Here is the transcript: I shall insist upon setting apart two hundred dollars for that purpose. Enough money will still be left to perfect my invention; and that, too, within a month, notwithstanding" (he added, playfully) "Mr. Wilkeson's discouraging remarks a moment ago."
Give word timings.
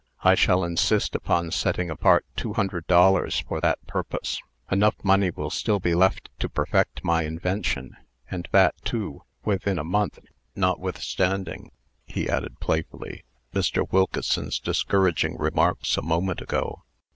I 0.23 0.33
shall 0.33 0.63
insist 0.63 1.13
upon 1.13 1.51
setting 1.51 1.91
apart 1.91 2.25
two 2.35 2.53
hundred 2.53 2.87
dollars 2.87 3.41
for 3.47 3.61
that 3.61 3.85
purpose. 3.85 4.41
Enough 4.71 4.95
money 5.03 5.29
will 5.29 5.51
still 5.51 5.79
be 5.79 5.93
left 5.93 6.31
to 6.39 6.49
perfect 6.49 7.03
my 7.03 7.21
invention; 7.21 7.95
and 8.31 8.47
that, 8.51 8.73
too, 8.83 9.21
within 9.45 9.77
a 9.77 9.83
month, 9.83 10.17
notwithstanding" 10.55 11.69
(he 12.07 12.27
added, 12.27 12.59
playfully) 12.59 13.25
"Mr. 13.53 13.85
Wilkeson's 13.91 14.57
discouraging 14.57 15.37
remarks 15.37 15.95
a 15.97 16.01
moment 16.01 16.41
ago." 16.41 16.81